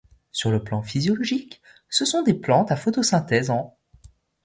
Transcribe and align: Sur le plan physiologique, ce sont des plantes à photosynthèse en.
Sur 0.31 0.49
le 0.49 0.63
plan 0.63 0.81
physiologique, 0.81 1.61
ce 1.87 2.05
sont 2.05 2.23
des 2.23 2.33
plantes 2.33 2.71
à 2.71 2.75
photosynthèse 2.75 3.51
en. 3.51 3.77